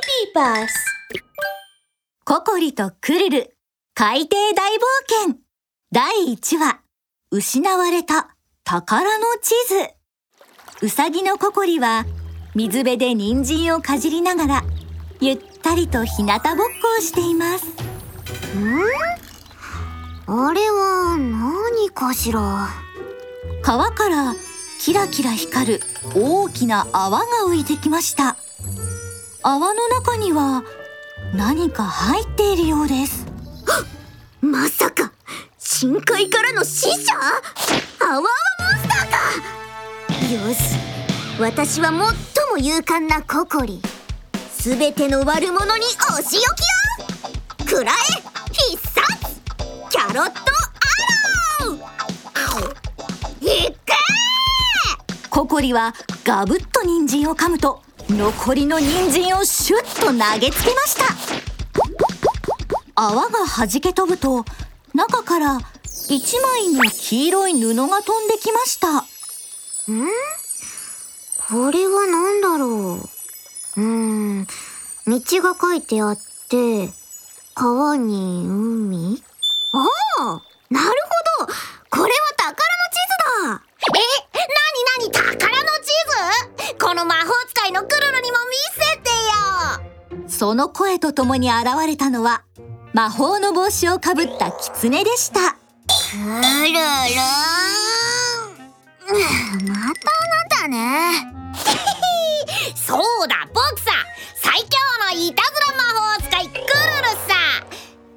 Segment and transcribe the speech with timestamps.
[0.00, 0.74] ピーバス。
[2.24, 3.56] ココリとクルル
[3.94, 4.80] 海底大冒
[5.26, 5.36] 険。
[5.92, 6.80] 第1話
[7.30, 10.86] 失われた宝の地図。
[10.86, 12.06] うさぎのココリは
[12.54, 14.62] 水辺で人参をかじりながら
[15.20, 16.52] ゆったりと日向ぼっこ
[16.98, 17.66] をしています。
[17.66, 17.72] ん？
[20.26, 22.68] あれは何かしら？
[23.62, 24.34] 川から
[24.78, 25.80] キラキラ光る
[26.14, 28.36] 大きな泡が浮いてきました
[29.42, 30.64] 泡の中には
[31.34, 33.24] 何か入っているようです。
[34.40, 35.12] まさか
[35.58, 37.14] 深海からの死者？
[38.00, 38.24] アワーモン
[38.78, 39.16] スターか！
[40.48, 40.76] よし。
[41.38, 43.80] 私は最も勇敢なココリ。
[44.52, 46.62] すべての悪者にお仕置き
[47.62, 47.78] を。
[47.78, 47.94] くらえ
[48.52, 49.40] 必殺！
[49.88, 50.40] キャロット
[51.62, 53.46] アロー！
[53.46, 53.94] いっけ
[55.30, 61.04] ココリはガブッと人参を噛むと残りの人参をシュッと投げつけました。
[62.94, 64.44] 泡が弾け飛ぶと
[64.94, 65.58] 中から
[66.08, 68.98] 一枚の黄色い布が飛んできました。
[68.98, 69.04] ん？
[71.48, 73.00] これは何だろう？
[73.00, 74.46] うーん。
[75.06, 76.90] 道が書いてあって
[77.54, 79.22] 川に海？
[79.72, 79.86] あ
[80.20, 80.42] あ！
[80.70, 80.88] なる
[90.58, 92.42] の声とともに現れたのは
[92.92, 95.52] 魔法の帽子をかぶった狐でした。
[95.52, 95.54] く
[96.16, 96.74] るる
[99.08, 101.32] またあなたね。
[102.74, 103.92] そうだ僕さ
[104.34, 105.84] 最強のいたずら魔
[106.16, 106.64] 法使いクルル
[107.28, 107.38] さ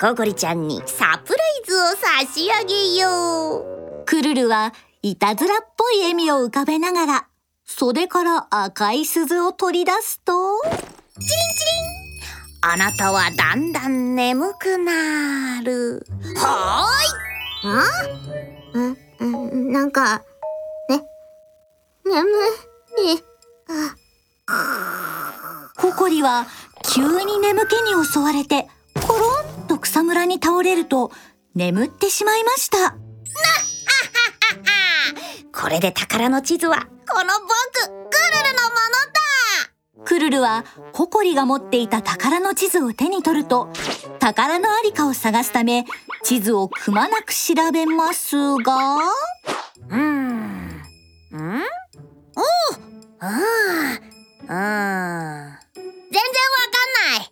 [0.00, 4.04] ココリちゃんにサプライズを差し上げよう。
[4.06, 7.26] クルルはいたずらっぽい笑みを浮かべながら
[7.66, 10.32] 袖から赤い鈴を取り出すと
[12.62, 16.06] あなたはだんだん眠くなる。
[16.36, 16.86] は
[17.64, 17.84] あ？
[18.74, 19.24] うんう
[19.56, 20.22] んなんか
[20.88, 21.02] ね。
[22.04, 22.28] 眠
[23.14, 23.22] い
[25.76, 26.46] ココリは
[26.92, 28.68] 急に眠気に襲われて
[29.06, 31.12] コロンと草むらに倒れると
[31.54, 32.76] 眠ってしまいました。
[32.76, 32.80] ー
[35.40, 36.84] いこれで宝の地図はこ
[37.22, 39.09] の僕クルルのものだ
[40.04, 43.68] クルルはココリが持っていた宝の地図を手に取ると
[44.18, 45.84] 宝のありかを探すため
[46.22, 48.96] 地図をくまなく調べますが。
[49.88, 50.82] うーん。
[51.32, 51.62] うん。
[51.62, 51.64] おう
[53.20, 53.30] ああ
[54.40, 55.70] うん。
[55.76, 56.64] 全然わ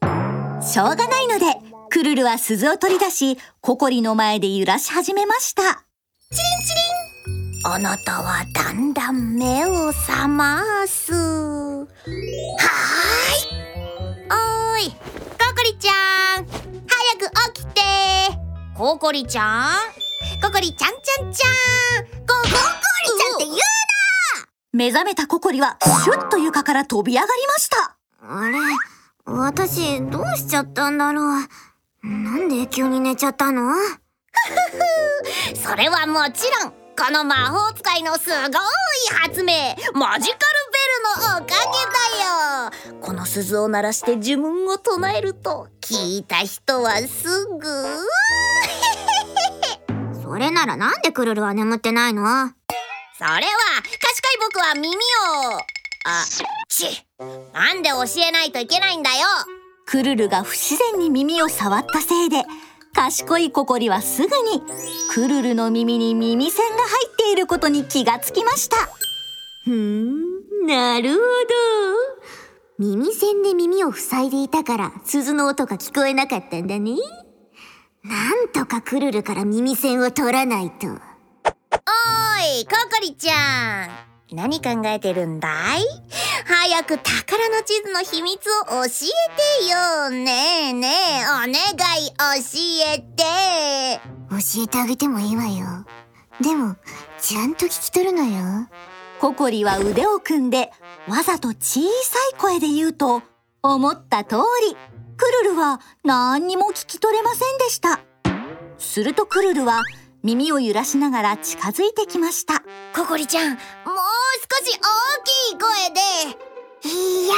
[0.01, 0.63] かんない。
[0.63, 1.47] しょうがないので
[1.91, 5.85] クルルは鈴を取り出しココリの前で揺らし始めました。
[7.65, 11.13] あなたはだんだん目を覚ます
[18.79, 19.75] ココリちゃん。
[20.41, 21.33] ココリちゃんちゃん。
[21.33, 21.49] ちゃ
[22.01, 22.61] んココリちゃ
[23.33, 23.57] んって言う
[24.73, 27.97] 目覚めたココリはシュッと床から飛び上がりました。
[28.23, 28.57] あれ？
[29.25, 31.25] 私どうしちゃったんだろう。
[32.05, 33.75] なんで急に寝ちゃったの？
[35.57, 36.73] それはもちろん。
[36.97, 38.41] この魔法使いのすごい
[39.23, 39.75] 発明。
[39.93, 40.39] マジカル
[41.03, 41.55] のおかげだ
[42.95, 43.01] よ。
[43.01, 47.69] この鈴を鳴らして呪文を唱えると聞いた人はすぐ。
[50.23, 52.51] それならなんでクルルは眠ってないの？
[53.19, 53.41] それは賢い
[54.41, 54.99] 僕は耳を。
[56.05, 56.25] あ
[56.69, 57.05] ち
[57.53, 59.17] なんで教えないといけないんだよ。
[59.87, 62.45] クルルが不自然に耳を触ったせいで
[62.95, 64.63] 賢いココリはすぐに
[65.13, 68.77] クルルの耳に耳栓が入っていることに気がつきました。
[69.65, 70.28] ふん。
[70.69, 71.23] なるほど。
[72.79, 76.93] 耳栓で耳を塞いでいたから鈴の音が聞こえなかったんだね。
[78.05, 80.89] なんとかクルルから耳栓を取らないと。
[80.89, 80.97] おー
[82.61, 83.89] いココリちゃん。
[84.31, 85.49] 何考えてるんだ
[85.79, 85.81] い？
[86.47, 88.89] 早く宝の地図の秘密を教え
[89.63, 90.11] てよ。
[90.11, 90.89] ねえね
[91.23, 92.25] えお願い教
[92.93, 94.03] えて。
[94.31, 95.87] 教えてあげてもいいわよ。
[96.43, 96.77] でも
[97.19, 98.69] ちゃんと聞き取るのよ
[99.21, 100.71] ココリは腕を組んで
[101.09, 103.23] わざと小さい声で言うと
[103.63, 104.37] 思った通
[104.69, 104.77] り
[105.17, 108.01] クルルは何にも聞き取れませんでした。
[108.79, 109.83] するとクルルは
[110.23, 112.63] 耳を揺らしながら近づいてきました。
[112.95, 113.59] ココリちゃんもう
[114.61, 114.85] 少し大
[115.25, 116.01] きい声で
[116.89, 117.35] いや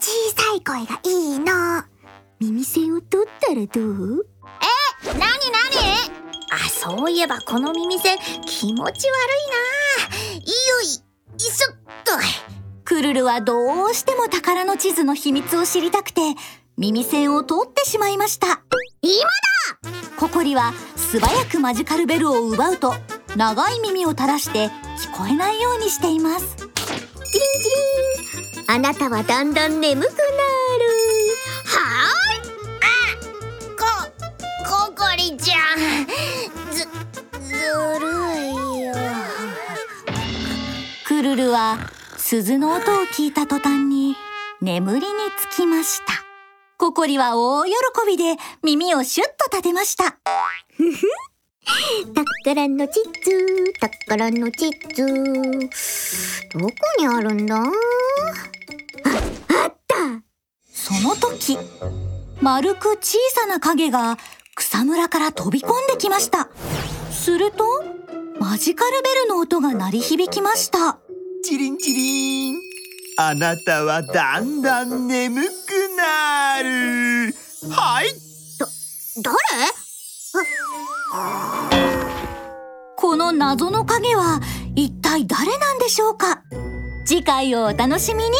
[0.00, 1.84] 小さい声がいいの。
[2.40, 4.26] 耳栓を取ったらどう？
[5.06, 5.30] なになに
[6.50, 9.02] あそういえばこの耳栓気持ち悪いな
[12.96, 16.20] いよいしょっとクルルはどうしても宝の地図の秘密を知りたくて
[16.78, 18.62] 耳栓を取ってしまいました。
[19.02, 19.28] 今
[20.18, 22.94] ココリは素早くマジカルベルを奪うと
[23.36, 24.70] 長い耳を垂らして聞
[25.14, 26.56] こえないようにしています。
[26.56, 26.78] チリンチ
[28.56, 28.70] リン。
[28.74, 30.16] あなたはだんだん眠くなる。
[31.66, 32.10] は
[33.76, 33.84] こ
[34.64, 35.78] ココリちゃん。
[36.72, 36.88] ず
[37.46, 37.52] ず
[38.00, 38.06] る
[38.40, 38.54] い
[38.86, 38.94] よ。
[41.06, 41.78] クルルは
[42.28, 44.16] 鈴の音を聞いた途端に
[44.60, 45.04] 眠りに
[45.38, 46.06] つきました。
[46.76, 47.70] ココリは大喜
[48.04, 48.34] びで
[48.64, 50.18] 耳をシュッと立てました。
[50.76, 52.12] ー。
[52.12, 55.06] 宝の地図宝の地図
[56.52, 57.58] どこにあるんだ？
[57.58, 57.68] ああ
[59.68, 59.96] った。
[60.68, 61.56] その時
[62.40, 64.16] 丸く小さな影が
[64.56, 66.48] 草むらから飛び込んできました。
[67.12, 67.64] すると
[68.40, 70.98] マジカルベルの音が鳴り響きました
[71.46, 72.56] チリンチリン。
[73.18, 75.48] あなたはだんだん眠く
[75.96, 77.32] なる。
[77.70, 78.06] はい。
[79.22, 79.36] 誰？
[82.96, 84.40] この謎の影は
[84.74, 86.42] 一体誰なんでしょうか？
[87.04, 88.30] 次回をお楽しみに。